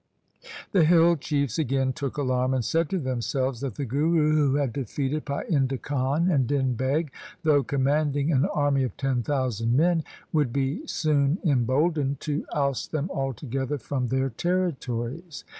The 0.71 0.83
hill 0.83 1.15
chiefs 1.15 1.59
again 1.59 1.93
took 1.93 2.17
alarm 2.17 2.55
and 2.55 2.65
said 2.65 2.89
to 2.89 2.97
them 2.97 3.21
selves 3.21 3.61
that 3.61 3.75
the 3.75 3.85
Guru 3.85 4.31
who 4.33 4.55
had 4.55 4.73
defeated 4.73 5.27
Painda 5.27 5.79
Khan 5.79 6.27
and 6.27 6.47
Din 6.47 6.73
Beg, 6.73 7.11
though 7.43 7.61
commanding 7.61 8.31
an 8.31 8.45
army 8.45 8.81
of 8.81 8.97
ten 8.97 9.21
thousand 9.21 9.77
men, 9.77 10.03
would 10.33 10.51
be 10.51 10.87
soon 10.87 11.37
emboldened 11.45 12.19
to 12.21 12.47
oust 12.51 12.91
them 12.91 13.11
altogether 13.11 13.77
from 13.77 14.07
their 14.07 14.31
territories. 14.31 15.43